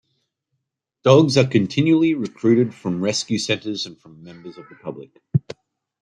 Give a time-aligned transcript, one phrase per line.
[1.03, 5.21] Dogs are continually recruited from rescue centres and from members of the public.